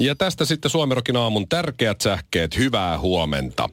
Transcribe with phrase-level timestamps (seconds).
[0.00, 3.68] Ja tästä sitten Suomerokin aamun tärkeät sähkeet, hyvää huomenta.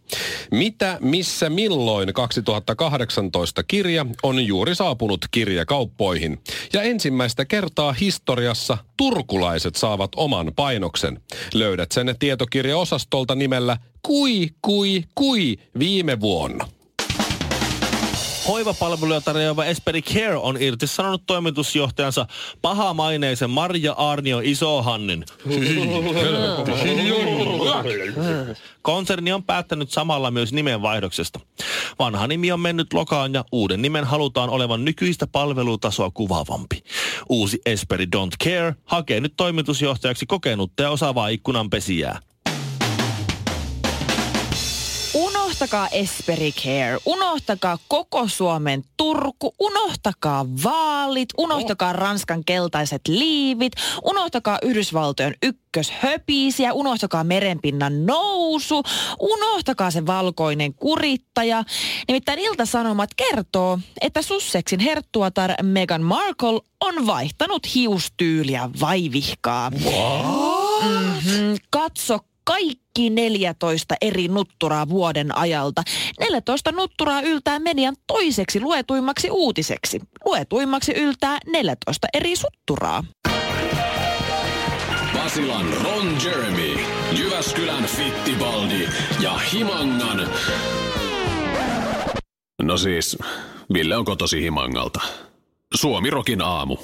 [0.51, 6.39] Mitä, missä, milloin 2018 kirja on juuri saapunut kirjakauppoihin.
[6.73, 11.21] Ja ensimmäistä kertaa historiassa turkulaiset saavat oman painoksen.
[11.53, 16.67] Löydät sen tietokirjaosastolta nimellä Kui, kui, kui viime vuonna.
[18.47, 22.25] Hoivapalveluja tarjoava Esperi Care on irtisanonut toimitusjohtajansa
[22.61, 25.25] pahamaineisen Marja Arnio Isohannin.
[28.81, 31.39] Konserni on päättänyt samalla myös nimenvaihdoksesta.
[31.99, 36.83] Vanha nimi on mennyt lokaan ja uuden nimen halutaan olevan nykyistä palvelutasoa kuvaavampi.
[37.29, 42.19] Uusi Esperi Don't Care hakee nyt toimitusjohtajaksi kokenutta ja osaavaa ikkunanpesijää.
[45.57, 55.35] Unohtakaa Esperi Care, unohtakaa koko Suomen Turku, unohtakaa vaalit, unohtakaa Ranskan keltaiset liivit, unohtakaa Yhdysvaltojen
[55.43, 58.83] ykköshöpisiä, unohtakaa merenpinnan nousu,
[59.19, 61.63] unohtakaa se valkoinen kurittaja.
[62.07, 69.69] Nimittäin Ilta-Sanomat kertoo, että Sussexin herttuatar Meghan Markle on vaihtanut hiustyyliä vaivihkaa.
[69.69, 71.55] Mm-hmm.
[71.69, 75.83] Katso kaikki 14 eri nutturaa vuoden ajalta.
[76.19, 79.99] 14 nutturaa yltää median toiseksi luetuimmaksi uutiseksi.
[80.25, 83.03] Luetuimmaksi yltää 14 eri sutturaa.
[85.13, 86.79] Basilan Ron Jeremy,
[87.19, 88.87] Jyväskylän Fittibaldi
[89.19, 90.29] ja Himangan...
[92.61, 93.17] No siis,
[93.73, 95.01] Ville on kotosi Himangalta.
[95.75, 96.77] Suomirokin aamu.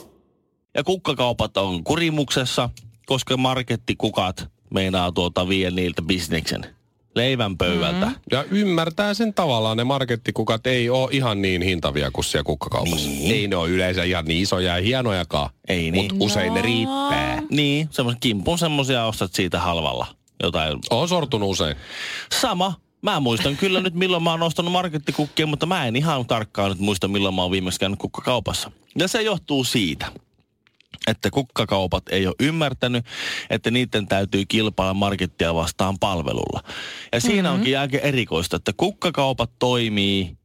[0.76, 2.70] Ja kukkakaupat on kurimuksessa,
[3.06, 6.66] koska markettikukat meinaa tuota vie niiltä bisneksen
[7.16, 8.06] leivän pöydältä.
[8.06, 8.16] Mm.
[8.32, 13.10] Ja ymmärtää sen tavallaan, ne markettikukat ei ole ihan niin hintavia kuin siellä kukkakaupassa.
[13.10, 13.36] Niin.
[13.36, 15.50] Ei ne ole yleensä ihan niin isoja ja hienojakaan.
[15.68, 15.96] Ei niin.
[15.96, 17.42] Mutta usein ne riittää.
[17.50, 20.08] Niin, semmoisen kimpun semmoisia ostat siitä halvalla.
[20.44, 20.80] Jotain.
[20.90, 21.76] Oon sortunut usein.
[22.42, 22.74] Sama.
[23.02, 26.80] Mä muistan kyllä nyt milloin mä oon ostanut markettikukkia, mutta mä en ihan tarkkaan nyt
[26.80, 28.72] muista milloin mä oon viimeksi käynyt kukkakaupassa.
[29.00, 30.06] Ja se johtuu siitä,
[31.08, 33.06] että kukkakaupat ei ole ymmärtänyt,
[33.50, 36.64] että niiden täytyy kilpailla markettia vastaan palvelulla.
[37.14, 37.56] Ja siinä mm-hmm.
[37.56, 40.38] onkin aika erikoista, että kukkakaupat toimii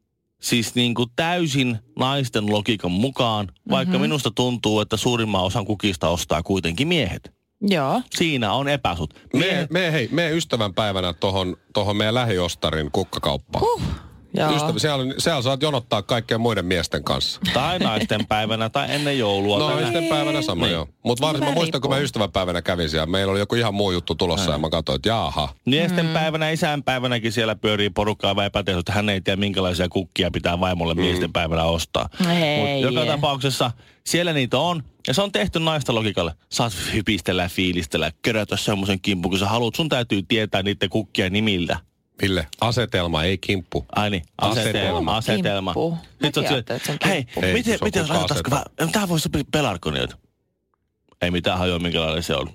[0.43, 4.03] siis niin kuin täysin naisten logiikan mukaan, vaikka mm-hmm.
[4.03, 7.39] minusta tuntuu, että suurimman osan kukista ostaa kuitenkin miehet.
[7.61, 8.03] Joo.
[8.11, 9.15] Siinä on epäsut.
[9.35, 13.65] Me, me, hei, me ystävän päivänä tohon, tohon meidän lähiostarin kukkakauppaan.
[13.65, 13.83] Huh.
[14.35, 14.57] Joo.
[14.57, 17.41] Ystävä, siellä, siellä saat jonottaa kaikkien muiden miesten kanssa.
[17.55, 19.59] Tai naisten päivänä tai ennen joulua.
[19.59, 20.73] No tai naisten päivänä sama Niin.
[20.73, 20.89] joo.
[21.05, 23.07] Mutta varsin mä muistan, kun mä ystäväpäivänä kävin siellä.
[23.07, 25.55] Meillä oli joku ihan muu juttu tulossa ja mä katsoin, että jaaha.
[25.65, 26.13] Miesten mm.
[26.13, 30.61] päivänä, isän päivänäkin siellä pyörii porukkaa vai epätehdä, että hän ei tiedä minkälaisia kukkia pitää
[30.61, 31.01] vaimolle mm.
[31.01, 32.09] miesten päivänä ostaa.
[32.27, 32.83] Hei.
[32.85, 33.71] Mut joka tapauksessa
[34.07, 34.83] siellä niitä on.
[35.07, 36.35] Ja se on tehty naista logikalle.
[36.49, 39.75] Saat hypistellä ja fiilistellä, kerätä semmoisen kimpun, kun sä haluat.
[39.75, 41.77] Sun täytyy tietää niiden kukkien nimiltä.
[42.23, 43.87] Ville, asetelma, ei kimppu.
[43.97, 45.17] Ai niin, asetelma.
[45.17, 45.75] Asetelma.
[45.75, 45.99] Kimppu.
[46.85, 47.27] Se on hei.
[47.43, 50.17] Ei, miten, miten laitetaanko vähän, tää voisi sopia pelarkonilta.
[51.23, 52.51] Ei mitään hajoa, minkälainen se on.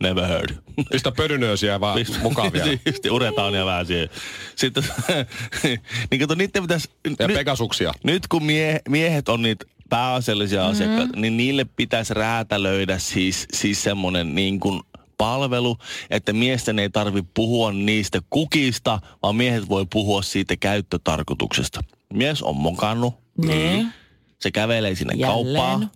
[0.00, 0.50] Never heard.
[0.90, 2.78] Pistä pödynöösiä vaan mukaan vielä.
[2.86, 4.08] Just, uretaan ja vähän siihen.
[4.56, 4.84] Sitten,
[6.10, 6.88] niin kato, niiden pitäisi...
[7.20, 7.92] Ja nyt, pekasuksia.
[8.04, 10.72] nyt kun mie, miehet on niitä pääasiallisia mm-hmm.
[10.72, 14.80] asiakkaita, niin niille pitäisi räätälöidä siis, siis semmoinen niin kuin
[15.20, 15.76] palvelu,
[16.10, 21.80] että miesten ei tarvi puhua niistä kukista, vaan miehet voi puhua siitä käyttötarkoituksesta.
[22.12, 23.92] Mies on mokannut, Niin.
[24.38, 25.56] se kävelee sinne Jälleen.
[25.56, 25.90] kauppaan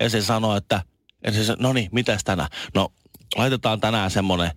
[0.00, 0.82] ja se sanoo, että,
[1.24, 2.48] ja se, no niin, mitäs tänään?
[2.74, 2.92] No,
[3.36, 4.50] laitetaan tänään semmonen,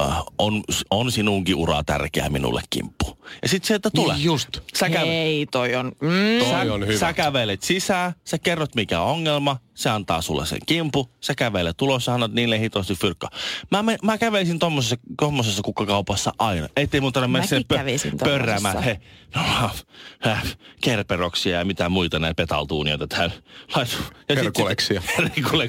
[0.00, 3.18] uh, on, on sinunkin ura tärkeä minulle kimppu.
[3.42, 4.16] Ja sitten se, että tulee.
[4.16, 4.48] Niin just.
[4.74, 5.92] Sä, käve, Hei, toi on...
[6.00, 6.38] Mm.
[6.38, 6.98] Toi sä, on hyvä.
[6.98, 11.76] sä kävelet sisään, sä kerrot mikä on ongelma, se antaa sulle sen kimpu, sä kävelet
[11.76, 13.30] tulos, sä annat niille hitosti fyrkkaa.
[13.70, 16.68] Mä, me, mä kävelisin tommosessa, tommosessa kukkakaupassa aina.
[16.76, 18.82] Ettei mun tarvitse mennä sinne kävisin pö, pörräämään.
[18.82, 19.00] He,
[19.34, 19.70] no,
[20.26, 23.32] äh, kerperoksia ja mitä muita näitä petaltuunia tähän.
[23.76, 23.96] Laitu.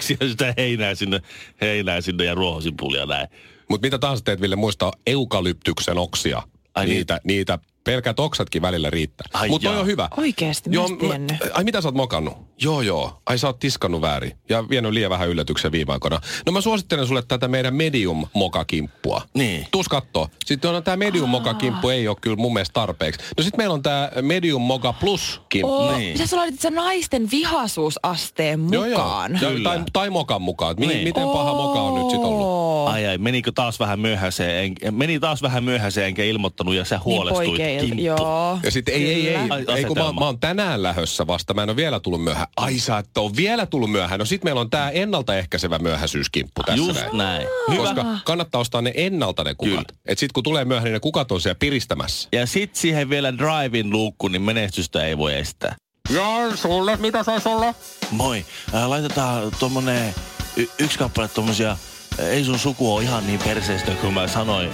[0.02, 1.22] Sit- ja sitä heinää sinne,
[1.62, 3.28] heinää sinne ja ruohosipulia näin.
[3.70, 6.44] Mutta mitä tahansa teet, Ville, muista eukalyptyksen oksia.
[6.76, 6.96] Ai niin.
[6.96, 9.28] niitä, niitä Pelkät oksatkin välillä riittää.
[9.34, 10.10] Ai Mutta toi on hyvä.
[10.18, 10.70] Oikeesti?
[10.70, 11.38] Mä Joo, tiennyt.
[11.54, 12.38] ai mitä sä oot mokannut?
[12.62, 13.22] Joo, joo.
[13.26, 14.32] Ai sä oot tiskannut väärin.
[14.50, 16.22] Ja vienyt liian vähän yllätyksen viime aikoina.
[16.46, 19.22] No mä suosittelen sulle tätä meidän medium mokakimppua.
[19.34, 19.68] Niin.
[19.72, 20.28] Tuus kattoo.
[20.46, 23.20] Sitten on tämä medium mokakimppu ei ole kyllä mun mielestä tarpeeksi.
[23.38, 25.74] No sitten meillä on tämä medium moka plus kimppu.
[25.74, 26.14] Oh, Niin.
[26.14, 29.00] Mitä sä laitit sen naisten vihaisuusasteen Joo, joo.
[29.00, 29.40] mukaan?
[29.42, 30.76] Ja, tai, tai mokan mukaan.
[30.80, 31.04] Mi- Niin.
[31.04, 32.68] Miten paha moka on nyt sit ollut?
[32.90, 34.76] Ai ai, menikö taas vähän myöhäiseen?
[34.82, 37.48] En, meni taas vähän myöhäiseen enkä ilmoittanut ja sä Niin huolestuit.
[37.48, 38.02] poikeilta, Kimppu.
[38.02, 38.60] joo.
[38.64, 39.36] Ja sitten ei, ei, ei.
[39.50, 42.48] Ai, ei, kun mä, mä oon tänään lähössä vasta, mä en ole vielä tullut myöhään.
[42.58, 44.20] Ai sä et ole vielä tullut myöhään.
[44.20, 47.18] No sit meillä on tää ennaltaehkäisevä myöhäisyyskimppu tässä Just näin.
[47.18, 47.48] näin.
[47.72, 47.84] Hyvä.
[47.84, 49.74] Koska kannattaa ostaa ne ennalta ne kukat.
[49.88, 50.00] Kyllä.
[50.06, 52.30] Et sit kun tulee myöhään, niin ne kukat on siellä piristämässä.
[52.32, 55.76] Ja sit siihen vielä drive-in luukku, niin menestystä ei voi estää.
[56.10, 57.74] Ja sulle, mitä sais olla?
[58.12, 58.46] Moi,
[58.76, 60.16] äh, laitetaan tommonen
[60.58, 64.70] y- yksi kappale tommosia, äh, ei sun suku ole ihan niin perseestä kuin mä sanoin.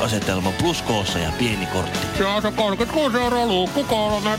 [0.00, 1.98] Asetelma plus koossa ja pieni kortti.
[2.18, 4.38] Ja se 36 euroa luukku kolme.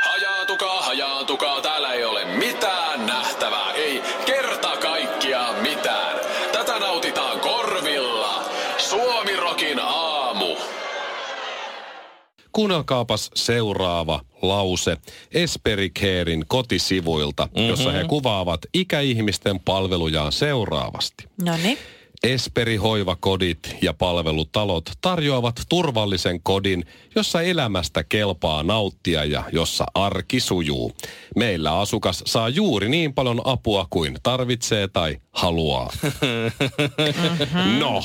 [0.00, 6.16] Hajaantukaa, hajaantukaa, täällä ei ole mitään nähtävää, ei kerta kaikkiaan mitään.
[6.52, 8.44] Tätä nautitaan korvilla.
[8.78, 10.56] Suomirokin aamu.
[12.52, 14.96] Kuunnelkaapas seuraava lause
[15.32, 17.68] Esperi Carein kotisivuilta, mm-hmm.
[17.68, 21.24] jossa he kuvaavat ikäihmisten palvelujaan seuraavasti.
[21.42, 21.78] No niin.
[22.24, 26.84] Esperi hoivakodit ja palvelutalot tarjoavat turvallisen kodin,
[27.14, 30.92] jossa elämästä kelpaa nauttia ja jossa arki sujuu.
[31.36, 35.90] Meillä asukas saa juuri niin paljon apua kuin tarvitsee tai haluaa.
[37.78, 38.02] No,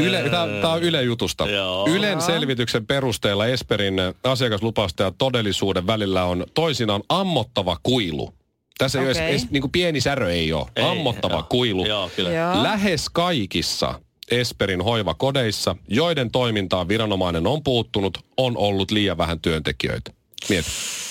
[0.00, 1.46] yle, tämä on Yle Jutusta.
[1.86, 3.94] Ylen selvityksen perusteella Esperin
[4.24, 8.37] asiakaslupausta ja todellisuuden välillä on toisinaan ammottava kuilu.
[8.78, 9.22] Tässä ei Okei.
[9.22, 10.66] ole edes, edes niin kuin pieni särö ei ole.
[10.76, 11.46] Ei, ammottava joo.
[11.48, 11.86] kuilu.
[11.86, 12.30] Joo, kyllä.
[12.30, 12.62] Joo.
[12.62, 20.12] Lähes kaikissa Esperin hoivakodeissa, joiden toimintaan viranomainen on puuttunut, on ollut liian vähän työntekijöitä.
[20.48, 20.68] Mieti.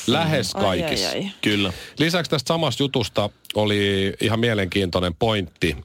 [0.07, 1.09] Lähes Ai, kaikissa.
[1.09, 1.31] ai, ai.
[1.41, 1.73] Kyllä.
[1.99, 5.75] Lisäksi tästä samasta jutusta oli ihan mielenkiintoinen pointti,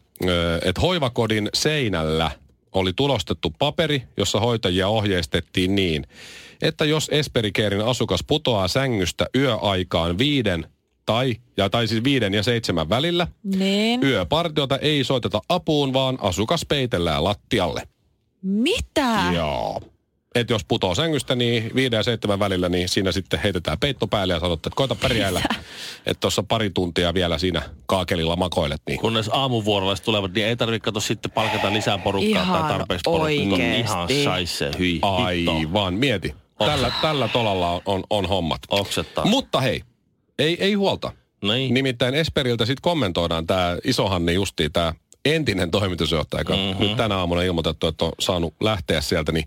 [0.65, 2.31] että hoivakodin seinällä
[2.73, 6.07] oli tulostettu paperi, jossa hoitajia ohjeistettiin niin,
[6.63, 10.67] että jos Esperikeerin asukas putoaa sängystä yöaikaan viiden
[11.13, 14.03] tai, ja, tai siis viiden ja seitsemän välillä, Niin.
[14.05, 17.83] yöpartiota ei soiteta apuun, vaan asukas peitellään lattialle.
[18.43, 19.19] Mitä?
[19.35, 19.81] Joo.
[20.35, 24.35] Et jos putoo sängystä, niin viiden ja seitsemän välillä, niin siinä sitten heitetään peitto päälle
[24.35, 25.41] ja sanotaan, että koita pärjäillä.
[26.07, 28.81] Että tuossa pari tuntia vielä siinä kaakelilla makoilet.
[28.89, 29.01] Niin.
[29.01, 33.03] Kunnes aamuvuorolla sit tulevat, niin ei tarvitse kato sitten palkata lisää porukkaa Ihan tai tarpeeksi
[33.05, 33.29] porukkaa.
[33.29, 33.81] oikeesti.
[33.81, 34.99] Ihan saisse, hyi.
[35.03, 36.35] Aivan, mieti.
[36.59, 38.61] Tällä, tällä tolalla on, on, on hommat.
[38.71, 39.25] Oksettaa.
[39.25, 39.83] Mutta hei,
[40.43, 41.13] ei, ei huolta.
[41.43, 41.75] Niin.
[41.75, 44.95] Nimittäin Esperiltä sitten kommentoidaan tämä Isohanni justi, tämä
[45.25, 46.81] entinen toimitusjohtaja, joka mm-hmm.
[46.81, 49.45] nyt tänä aamuna ilmoitettu, että on saanut lähteä sieltä, niin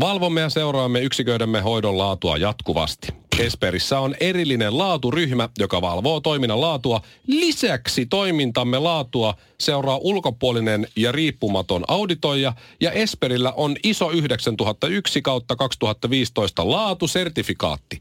[0.00, 3.08] valvomme ja seuraamme yksiköidemme hoidon laatua jatkuvasti.
[3.38, 7.00] Esperissä on erillinen laaturyhmä, joka valvoo toiminnan laatua.
[7.26, 16.70] Lisäksi toimintamme laatua seuraa ulkopuolinen ja riippumaton auditoija, ja Esperillä on ISO 9001 kautta 2015
[16.70, 18.00] laatusertifikaatti.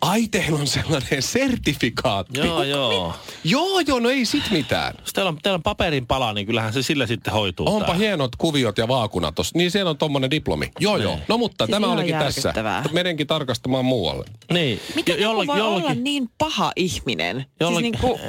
[0.00, 2.38] Ai, teillä on sellainen sertifikaatti.
[2.38, 3.14] Joo, joo.
[3.44, 4.94] Joo, joo, no ei sit mitään.
[5.00, 7.74] Jos teillä on, teillä on paperin pala, niin kyllähän se sillä sitten hoituu.
[7.74, 7.94] Onpa tää.
[7.96, 9.58] hienot kuviot ja vaakunat tossa.
[9.58, 10.70] Niin siellä on tommonen diplomi.
[10.80, 11.18] Joo, joo.
[11.28, 12.52] No mutta Siis tämä olikin tässä.
[12.92, 14.24] Meidänkin tarkastamaan muualle.
[14.52, 14.80] Niin.
[14.94, 17.46] Miten Jo- joku jollakin- voi olla jollakin- niin paha ihminen?
[17.60, 18.20] Jollakin- Siis niinku,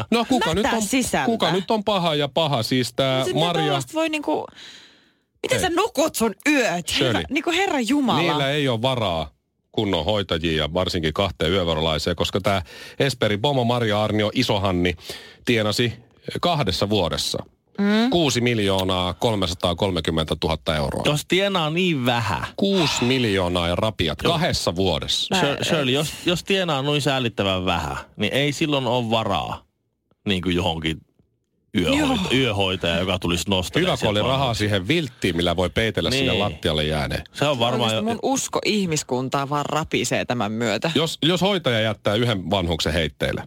[0.10, 1.26] No kuka nyt, on, sisältä.
[1.26, 2.62] kuka nyt on paha ja paha?
[2.62, 3.80] Siis tää siis Maria, Marja...
[3.94, 4.46] voi niinku...
[5.42, 5.70] Miten Hei.
[5.70, 7.00] sä nukut sun yöt?
[7.00, 8.18] Herra, niinku Herra Jumala.
[8.20, 9.30] niillä ei ole varaa
[9.72, 12.62] kunnon hoitajia ja varsinkin kahteen yövuorolaiseen, koska tämä
[12.98, 14.94] Esperi Pomo Maria Arnio Isohanni
[15.44, 15.92] tienasi
[16.40, 17.38] kahdessa vuodessa
[17.78, 18.10] mm.
[18.10, 21.02] 6 miljoonaa 330 000 euroa.
[21.06, 22.46] Jos tienaa niin vähän.
[22.56, 25.34] 6 miljoonaa ja rapiat kahdessa vuodessa.
[25.36, 29.64] Mä- Shir- Shirley, jos, jos tienaa noin säälittävän vähän, niin ei silloin ole varaa
[30.26, 30.96] niin kuin johonkin
[31.76, 33.80] yöhoita, yöhoitaja, joka tulisi nostaa.
[33.80, 36.18] Hyvä, kun oli rahaa siihen vilttiin, millä voi peitellä niin.
[36.18, 37.24] Sinne lattialle jääneen.
[37.32, 38.02] Se on varmaan jo...
[38.02, 40.90] mun usko ihmiskuntaa vaan rapisee tämän myötä.
[40.94, 43.42] Jos, jos hoitaja jättää yhden vanhuksen heitteille,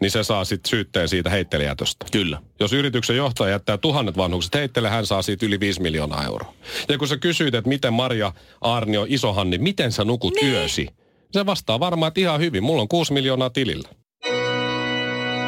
[0.00, 2.06] niin se saa sitten syytteen siitä heittelijätöstä.
[2.12, 2.42] Kyllä.
[2.60, 6.54] Jos yrityksen johtaja jättää tuhannet vanhukset heitteille, hän saa siitä yli 5 miljoonaa euroa.
[6.88, 10.52] Ja kun sä kysyit, että miten Maria Arnio Isohanni, miten sä nukut niin.
[10.52, 10.88] yösi?
[11.32, 12.62] Se vastaa varmaan, että ihan hyvin.
[12.62, 13.88] Mulla on 6 miljoonaa tilillä.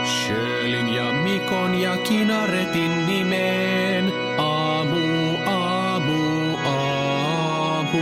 [0.04, 0.47] Sjölin
[1.48, 4.12] Mikon ja Kinaretin nimeen.
[4.38, 7.98] Aamu, aamu, aamu.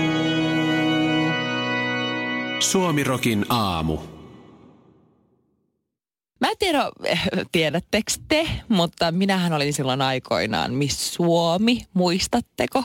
[2.58, 3.98] Suomirokin aamu.
[6.40, 6.90] Mä en tiedä,
[7.52, 12.84] tiedättekö te, mutta minähän olin silloin aikoinaan Miss Suomi, muistatteko?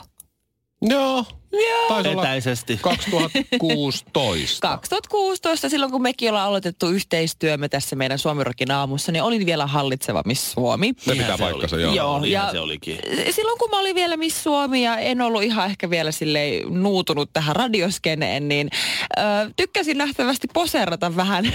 [1.54, 2.22] Joo.
[2.22, 2.80] Etäisesti.
[2.82, 4.68] 2016.
[4.68, 10.22] 2016, silloin kun mekin ollaan aloitettu yhteistyömme tässä meidän Suomirokin aamussa, niin olin vielä hallitseva
[10.26, 10.94] Miss Suomi.
[10.98, 11.84] Se pitää se paikkansa, oli.
[11.84, 11.94] joo.
[11.96, 13.00] Joo, ja- se olikin.
[13.32, 16.40] Silloin kun mä olin vielä Miss Suomi ja en ollut ihan ehkä vielä sille
[16.70, 18.70] nuutunut tähän radioskeneen, niin
[19.18, 19.22] ö,
[19.56, 21.46] tykkäsin nähtävästi poseerata vähän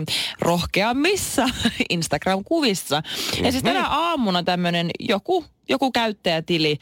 [0.40, 1.46] rohkeammissa
[1.90, 3.02] Instagram-kuvissa.
[3.42, 6.78] Ja siis tänä aamuna tämmöinen joku, joku käyttäjätili,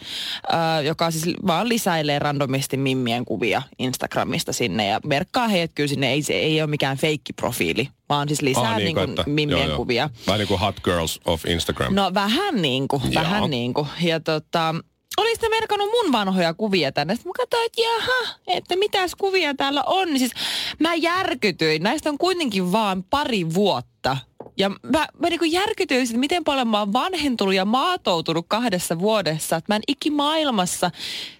[0.78, 2.18] ö, joka siis vaan lisäilee
[2.58, 6.12] randomisti mimmien kuvia Instagramista sinne ja merkkaa heidät kyllä sinne.
[6.12, 9.58] Ei, se ei ole mikään feikkiprofiili, vaan siis lisää Ah, niin kuin, kuin että- mimmien
[9.60, 9.76] joo, joo.
[9.76, 10.10] kuvia.
[10.26, 11.94] Vähän niin kuin Hot Girls of Instagram.
[11.94, 13.22] No vähän niin kuin, Joo.
[13.22, 13.86] vähän niin kuin.
[14.00, 14.74] Ja tota,
[15.18, 17.14] oli sitten merkannut mun vanhoja kuvia tänne.
[17.14, 20.08] Sitten mä katsoin, että jaha, että mitäs kuvia täällä on.
[20.08, 20.32] Niin siis
[20.78, 21.82] mä järkytyin.
[21.82, 24.16] Näistä on kuitenkin vaan pari vuotta.
[24.58, 29.56] Ja mä, mä niin järkytyin, että miten paljon mä oon vanhentunut ja maatoutunut kahdessa vuodessa.
[29.56, 30.90] Että mä en ikimaailmassa.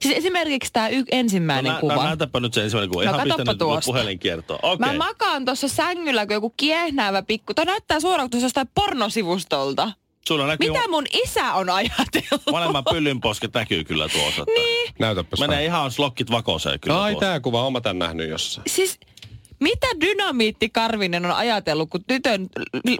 [0.00, 1.94] Siis esimerkiksi tämä y- ensimmäinen no, kuva.
[1.94, 3.04] No, näytäpä nyt se ensimmäinen kuva.
[3.04, 4.60] No, Ihan pistänyt puhelin kiertoon.
[4.62, 4.86] Okei.
[4.86, 7.54] Mä makaan tuossa sängyllä kuin joku kiehnäävä pikku.
[7.54, 9.92] Toi näyttää suoraan tuossa jostain pornosivustolta.
[10.28, 12.42] Sulla näkyy Mitä mun isä on ajatellut?
[12.50, 14.44] molemmat pyllynposket näkyy kyllä tuossa.
[14.46, 14.94] Niin.
[14.98, 17.26] Näytäpäs Menee ihan slokkit vakoseen kyllä Ai tuossa.
[17.26, 18.64] tää kuva, oon mä tän nähnyt jossain.
[18.70, 18.98] Siis
[19.60, 22.46] mitä Dynamiitti Karvinen on ajatellut, kun tytön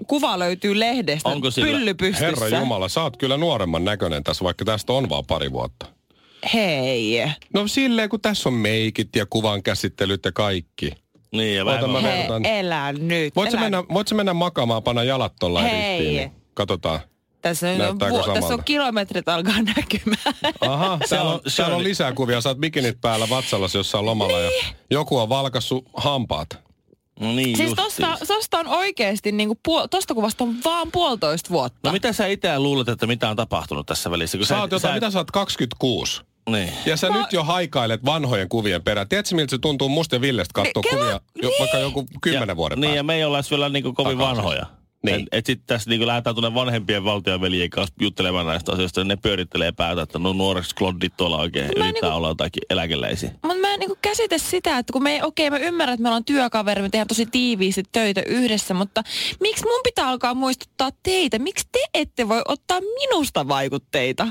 [0.07, 1.29] kuva löytyy lehdestä?
[1.29, 2.25] Onko sillä- Pylly pystyssä.
[2.25, 5.85] Herra Jumala, sä oot kyllä nuoremman näköinen tässä, vaikka tästä on vaan pari vuotta.
[6.53, 7.23] Hei.
[7.53, 10.91] No silleen, kun tässä on meikit ja kuvan käsittelyt ja kaikki.
[11.31, 12.45] Niin, ja vähän mä on- menen- He, vertaan.
[12.45, 13.35] elä nyt.
[13.35, 15.97] Voit sä, mennä, voit sä mennä makaamaan, panna jalat tuolla Hei.
[15.97, 16.17] ristiin?
[16.17, 16.99] Niin katsotaan.
[17.41, 20.35] Tässä on, vu- tässä on kilometrit alkaa näkymään.
[20.61, 22.41] Aha, Se täällä on, on- täällä on on- lisää kuvia.
[22.41, 24.49] Sä oot bikinit päällä vatsallasi jossain lomalla ja
[24.91, 26.49] joku on valkassu hampaat.
[27.19, 31.79] No niin, siis tosta, tosta on oikeesti, niinku puol, tosta kuvasta on vaan puolitoista vuotta.
[31.83, 34.37] No mitä sä itse luulet, että mitä on tapahtunut tässä välissä?
[34.37, 36.21] Kun Sä oot jotain, mitä sä oot 26?
[36.49, 36.73] Niin.
[36.85, 39.09] Ja sä nyt jo haikailet vanhojen kuvien perään.
[39.09, 42.55] Tiedätkö, miltä se tuntuu musta ja Villestä katsoa Kela- kuvia, jo, vaikka joku kymmenen ja,
[42.55, 44.37] vuoden Niin, ja me ei olla vielä niinku kovin Takaisin.
[44.37, 44.65] vanhoja.
[45.03, 45.19] Niin.
[45.19, 49.15] Et, et sitten tässä niinku lähdetään tuonne vanhempien valtionveljien kanssa juttelemaan näistä asioista, ja ne
[49.15, 53.31] pyörittelee päätä, että no nuoreksi klondit tuolla oikein yrittää niinku- olla jotakin eläkeläisiä.
[53.43, 56.25] Mutta mä en niinku käsitä sitä, että kun me, okei, mä ymmärrän, että me ollaan
[56.25, 59.03] työkaveri, me tehdään tosi tiiviisti töitä yhdessä, mutta
[59.39, 61.39] miksi mun pitää alkaa muistuttaa teitä?
[61.39, 64.27] Miksi te ette voi ottaa minusta vaikutteita?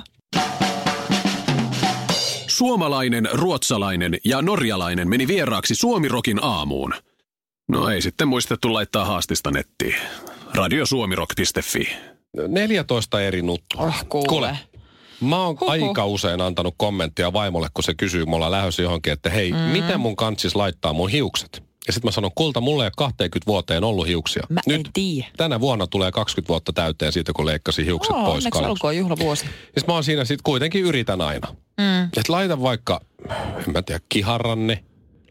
[2.46, 6.94] Suomalainen, ruotsalainen ja norjalainen meni vieraaksi Suomirokin aamuun.
[7.68, 9.94] No ei sitten muistettu laittaa haastista nettiin.
[10.54, 11.88] Radiosuomirok.fi
[12.48, 13.82] 14 eri nuttua.
[13.86, 14.58] Oh, kuule.
[15.20, 15.70] Mä oon Huhhuh.
[15.88, 19.58] aika usein antanut kommenttia vaimolle, kun se kysyy mulla lähdössä johonkin, että hei, mm.
[19.58, 21.62] miten mun kantsis laittaa mun hiukset?
[21.86, 24.42] Ja sitten mä sanon, kulta, mulla ei ole 20 vuoteen ollut hiuksia.
[24.48, 25.28] Mä en Nyt tiedä.
[25.36, 28.70] tänä vuonna tulee 20 vuotta täyteen siitä, kun leikkasin hiukset Oo, pois onneksi kaljusta.
[28.70, 29.46] olkoon juhlavuosi.
[29.76, 31.48] Ja mä oon siinä sit kuitenkin yritän aina.
[31.80, 32.04] Mm.
[32.04, 33.00] Että laita vaikka,
[33.66, 34.84] en mä tiedä, kiharranne,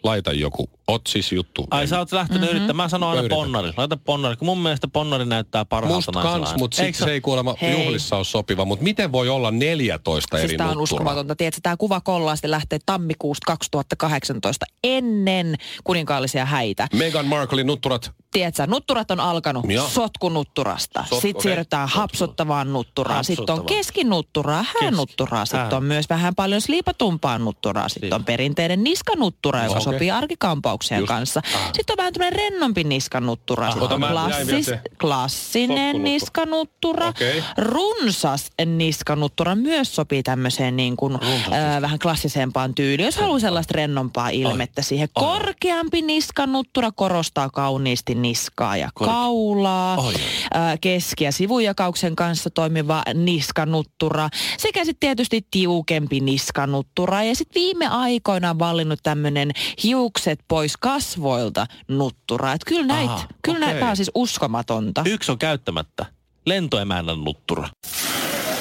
[0.07, 1.67] laita joku otsisjuttu.
[1.71, 2.55] Ai sä oot lähtenyt mm-hmm.
[2.55, 2.85] yrittämään.
[2.85, 3.37] Mä sanon aina yritän.
[3.37, 3.71] ponnari.
[3.77, 7.21] Laita ponnari, kun mun mielestä ponnari näyttää parhaalta naisella kans, mutta sit Eikö se ei
[7.21, 7.71] kuulemma Hei.
[7.71, 8.65] juhlissa ole sopiva.
[8.65, 10.83] Mutta miten voi olla 14 Siis eri tää on nutturaa?
[10.83, 11.35] uskomatonta.
[11.35, 16.87] Tiedätkö, tämä kuva kollaasti lähtee tammikuusta 2018 ennen kuninkaallisia häitä.
[16.93, 19.87] Meghan Marklein nutturat Tiedätkö, nutturat on alkanut Joo.
[19.87, 20.99] sotkunutturasta.
[20.99, 21.41] Sot- sitten okei.
[21.41, 23.23] siirrytään hapsottavaan nutturaan.
[23.23, 25.45] Sitten on keskinutturaa, häänutturaa.
[25.45, 27.89] Sitten on myös vähän paljon sliipatumpaa nutturaa.
[27.89, 29.83] Sitten on perinteinen niskanuttura, joka Okei.
[29.97, 31.07] Sopii arkikampauksien Just.
[31.07, 31.41] kanssa.
[31.73, 33.69] Sitten on vähän tämmöinen rennompi niskanuttura.
[33.79, 37.07] Ota, jäin vielä klassis, klassinen niskanuttura.
[37.07, 37.43] Okei.
[37.57, 44.29] Runsas niskanuttura myös sopii tämmöiseen niin kuin, äh, vähän klassisempaan tyyliin, jos haluaa sellaista rennompaa
[44.29, 45.09] ilmettä siihen.
[45.13, 49.13] Korkeampi niskanuttura korostaa kauniisti niskaa ja Korkea.
[49.13, 49.97] kaulaa.
[49.97, 50.13] Oi.
[50.13, 54.29] Äh, keski- ja sivujakauksen kanssa toimiva niskanuttura.
[54.57, 57.23] Sekä sitten tietysti tiukempi niskanuttura.
[57.23, 59.51] Ja sitten viime aikoina on vallinnut tämmöinen
[59.84, 62.53] hiukset pois kasvoilta nuttura.
[62.53, 63.69] Että kyllä näitä, Aha, kyllä okei.
[63.74, 65.03] näitä, on siis uskomatonta.
[65.05, 66.05] Yksi on käyttämättä.
[66.46, 67.69] Lentoemännän nuttura.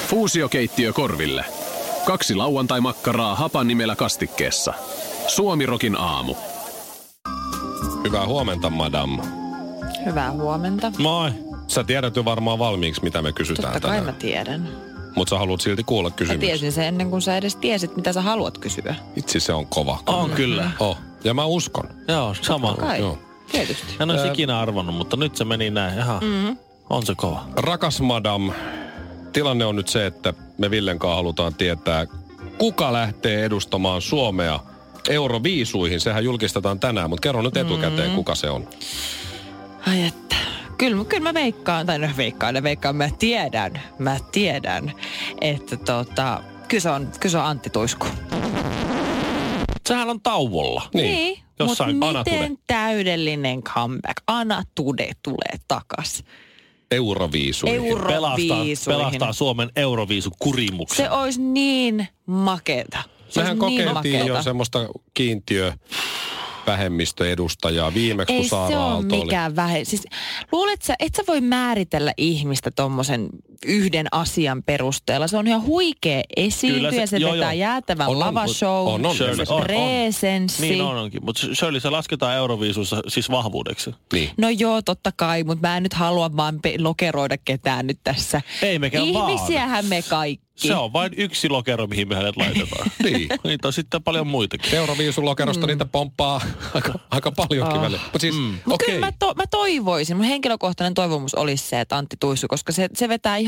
[0.07, 1.45] Fuusiokeittiö korville.
[2.05, 4.73] Kaksi lauantai-makkaraa hapan nimellä kastikkeessa.
[5.27, 6.35] Suomirokin aamu.
[8.03, 9.19] Hyvää huomenta, madam.
[10.05, 10.91] Hyvää huomenta.
[10.97, 11.31] Moi.
[11.67, 14.15] Sä tiedät jo varmaan valmiiksi, mitä me kysytään Totta kai mä tänään.
[14.21, 14.69] tiedän.
[15.15, 16.47] Mutta sä haluat silti kuulla Mä kysymyksen.
[16.49, 18.95] tiesin sen ennen kuin sä edes tiesit, mitä sä haluat kysyä.
[19.15, 19.99] Itse se on kova.
[20.05, 20.71] On kyllä.
[20.79, 20.97] Oh.
[21.23, 21.89] Ja mä uskon.
[22.07, 22.73] Joo, sama.
[22.73, 23.17] Kai, Joo.
[23.51, 23.95] tietysti.
[23.99, 25.97] En olisi ikinä arvannut, mutta nyt se meni näin.
[25.97, 26.19] Jaha.
[26.23, 26.57] Mm-hmm.
[26.89, 27.45] On se kova.
[27.55, 28.51] Rakas madam,
[29.33, 32.05] tilanne on nyt se, että me Villen kanssa halutaan tietää,
[32.57, 34.59] kuka lähtee edustamaan Suomea
[35.09, 35.99] Euroviisuihin.
[35.99, 38.67] Sehän julkistetaan tänään, mutta kerro nyt etukäteen, kuka se on.
[39.87, 40.35] Ai että.
[40.77, 44.93] Kyllä, kyllä mä veikkaan, tai no veikkaan ja veikkaan, mä tiedän, mä tiedän,
[45.41, 48.07] että tota, kyllä se on, kyllä se on Antti Tuisku.
[49.87, 50.89] Sehän on tauolla.
[50.93, 51.37] Niin.
[51.39, 52.35] mutta Jossain Anatude.
[52.35, 54.17] miten täydellinen comeback?
[54.27, 56.23] Anatude tulee takas.
[56.91, 57.69] Euroviisui.
[57.75, 58.99] Euro- Pelastaa, Euroviisuihin.
[58.99, 61.05] pelastaa Suomen euroviisu kurimuksen.
[61.05, 63.03] Se olisi niin maketa.
[63.29, 64.43] Se Mehän niin kokeiltiin jo makeeta.
[64.43, 64.79] semmoista
[65.13, 65.73] kiintiö
[66.67, 69.23] vähemmistöedustajaa viimeksi, Ei kun Saara se ole Aalto oli.
[69.23, 69.83] mikään vähe.
[69.85, 70.03] Siis,
[70.51, 73.29] luulet sä, et sä voi määritellä ihmistä tommosen
[73.65, 75.27] yhden asian perusteella.
[75.27, 77.59] Se on ihan huikea esiintyjä, Kyllä se, se- joo, vetää joo.
[77.61, 79.61] jäätävän On, on, lavashow, on, on, Shirley, on, on.
[79.63, 80.61] presenssi.
[80.69, 81.25] Niin on, onkin.
[81.25, 83.95] Mutta Shirley, se lasketaan euroviisuissa siis vahvuudeksi.
[84.13, 84.29] Niin.
[84.37, 88.41] No joo, totta kai, mutta mä en nyt halua vaan pe- lokeroida ketään nyt tässä.
[88.61, 89.29] Ei mekään vaan.
[89.33, 90.47] Ihmisiähän me kaikki.
[90.57, 92.91] Se on vain yksi lokero, mihin me hänet laitetaan.
[93.03, 93.27] Niin.
[93.43, 94.75] Niitä on sitten paljon muitakin.
[94.75, 95.67] Euroviisulokerosta Mm.
[95.67, 96.41] niitä pomppaa
[96.73, 97.81] aika, aika paljonkin Oh.
[97.83, 97.99] välillä.
[98.03, 98.41] Mutta siis, mm.
[98.41, 98.87] Mutta okei.
[98.87, 102.89] kyllä mä, to, mä toivoisin, mun henkilökohtainen toivomus olisi se, että Antti Tuissu, koska se,
[102.93, 103.46] se vetää ihan,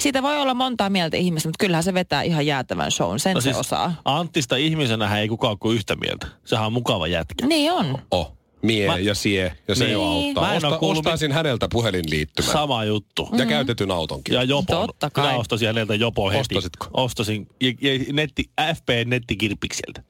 [0.00, 3.40] siitä voi olla montaa mieltä ihmistä, mutta kyllähän se vetää ihan jäätävän shown, sen no
[3.40, 3.94] se osaa.
[4.04, 6.26] Anttista ihmisenä ei kukaan ole yhtä mieltä.
[6.44, 7.46] Sehän on mukava jätkä.
[7.46, 7.98] Niin on.
[8.10, 9.92] Oh, mie Mä- ja sie, ja se Niin.
[9.92, 10.44] jo auttaa.
[10.44, 12.52] Mä en Osta, kuullut ostaisin häneltä puhelinliittymän.
[12.52, 13.28] Sama juttu.
[13.38, 14.34] Ja käytetyn autonkin.
[14.34, 14.86] Ja Jopon.
[14.86, 15.26] Totta kai.
[15.26, 16.40] Minä ostasin häneltä Jopo heti.
[16.40, 16.86] Ostasitko?
[16.94, 17.46] Ostasin.
[17.60, 20.02] Ja, ja netti, FP nettikirpikseltä.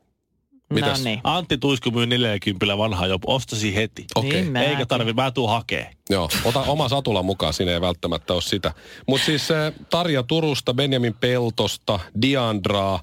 [0.75, 0.99] Mitäs?
[0.99, 1.21] No niin.
[1.25, 3.35] Antti Tuisku myy 40 vanhaa Jopo.
[3.35, 4.07] Ostasin heti.
[4.15, 4.31] Okei.
[4.33, 4.71] Niin mäkin.
[4.71, 5.91] Eikä tarvi, mä tuun hakee.
[6.11, 8.73] Joo, ota oma satula mukaan, siinä ei välttämättä ole sitä.
[9.07, 9.49] Mutta siis
[9.91, 13.01] Tarja Turusta, Benjamin Peltosta, Diandraa,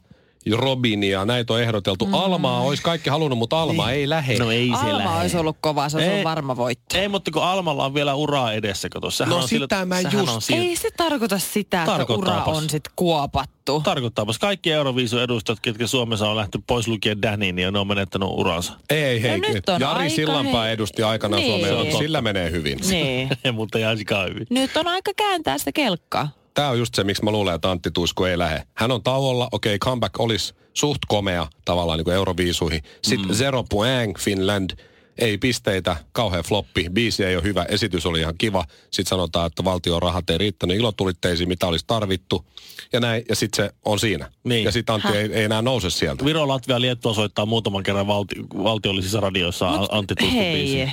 [0.54, 2.06] Robinia, näitä on ehdoteltu.
[2.06, 2.14] Mm.
[2.14, 4.38] Almaa olisi kaikki halunnut, mutta Alma ei lähe.
[4.38, 5.20] No ei se Alma lähe.
[5.22, 6.14] olisi ollut kova, se olisi Ei.
[6.14, 6.98] ollut varma voitto.
[6.98, 9.12] Ei, mutta kun Almalla on vielä uraa edessä, kato.
[9.12, 12.44] Sehän No on sitä mä sehän just- On siinä, Ei se tarkoita sitä, että ura
[12.44, 13.82] on sitten kuopattu.
[13.84, 18.30] Tarkoittaapas kaikki Euroviisun edustajat, ketkä Suomessa on lähty pois lukien Danny, niin ne on menettänyt
[18.32, 18.74] uransa.
[18.90, 19.40] Ei, hei.
[19.40, 20.74] No nyt on Jari aika Sillanpää hei.
[20.74, 21.68] edusti aikanaan Niin.
[21.68, 22.80] Suomea, sillä menee hyvin.
[22.90, 23.30] niin.
[23.54, 24.48] mutta ihan sikaa hyvin.
[24.50, 26.30] Nyt on aika kääntää sitä kelkkaa.
[26.56, 28.64] Tämä on just se, miksi mä luulen, että Antti Tuisku ei lähe.
[28.74, 32.82] Hän on tauolla, okei, okay, comeback olisi suht komea tavallaan niin kuin Euroviisuihin.
[33.02, 33.36] Sitten mm.
[33.36, 34.70] Zero Point Finland,
[35.18, 38.66] ei pisteitä, kauhean floppi, biisi ei ole hyvä, esitys oli ihan kiva.
[38.92, 42.46] Sitten sanotaan, että valtion rahat ei riittänyt ilotulitteisiin, mitä olisi tarvittu.
[42.94, 44.32] Ja näin, ja sitten se on siinä.
[44.44, 44.64] Niin.
[44.64, 46.26] Ja sitten Antti ei, ei, enää nouse sieltä.
[46.26, 50.56] Viro, Latvia, Liettua soittaa muutaman kerran valti, valtiollisissa radioissa Mut Antti Tuiskun hei.
[50.56, 50.92] biisiä.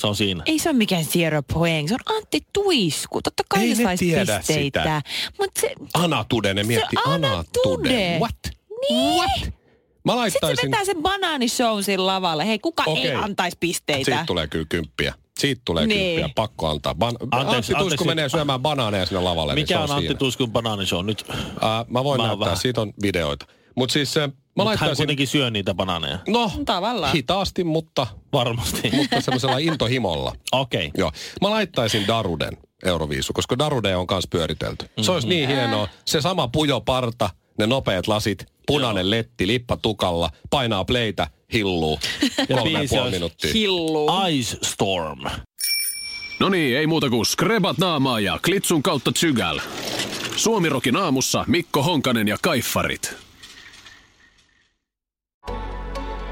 [0.00, 0.42] Se on siinä.
[0.46, 3.22] Ei se ole mikään zero point, se on Antti Tuisku.
[3.22, 4.80] Totta kai Ei se ne saisi tiedä pisteitä.
[4.82, 5.02] sitä.
[5.38, 7.26] Mutta se, Anatude, ne mietti Anatude.
[7.26, 8.18] Anatude.
[8.18, 8.34] What?
[8.90, 9.14] Niin.
[9.16, 9.30] What?
[10.04, 10.70] Mä sitten se laittaisin...
[10.70, 12.44] vetää sen banaanishown siinä lavalla.
[12.44, 13.08] Hei, kuka Okei.
[13.08, 14.04] ei antaisi pisteitä?
[14.04, 15.14] Siitä tulee kyllä kymppiä.
[15.38, 16.16] Siitä tulee Niin.
[16.16, 16.32] kymppiä.
[16.34, 16.92] Pakko antaa.
[16.92, 18.04] Ban- Anteeksi, Antti Tuisku anteeksi.
[18.06, 19.54] menee syömään banaaneja sinne lavalle.
[19.54, 20.18] niin se Mikä on Antti siinä.
[20.18, 21.24] Tuiskun banaanishow nyt?
[21.30, 21.36] Äh,
[21.88, 22.56] mä voin Mä näyttää, vähän.
[22.58, 23.46] siitä on videoita.
[23.76, 24.96] Mutta siis äh, mä Mut hän laittaisin...
[24.96, 26.18] kuitenkin syö niitä banaaneja.
[26.28, 27.12] No, Tavallaan.
[27.12, 28.90] hitaasti, mutta, Varmasti.
[28.96, 30.32] mutta semmoisella intohimolla.
[30.52, 30.86] Okei.
[30.86, 30.90] Okay.
[30.98, 31.12] Joo.
[31.40, 34.84] Mä laittaisin Daruden Euroviisu, koska Darude on kanssa pyöritelty.
[34.84, 35.04] Mm-hmm.
[35.04, 35.88] Se olisi niin hienoa.
[36.04, 42.00] Se sama pujoparta, ne nopeat lasit, punainen letti, lippa tukalla, painaa pleitä, hilluu.
[42.48, 43.52] Kolme ja puoli olisi minuuttia.
[43.52, 44.10] Hillu.
[44.28, 45.24] Ice Storm.
[46.40, 49.60] No niin, ei muuta kuin skrebat naamaa ja klitsun kautta tsygäl.
[50.36, 53.16] Suomirokin aamussa Mikko Honkanen ja Kaiffarit.